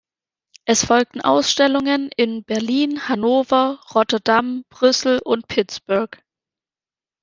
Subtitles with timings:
[0.65, 6.17] Es folgten Ausstellungen in Berlin, Hannover, Rotterdam, Brüssel und Pittsburgh.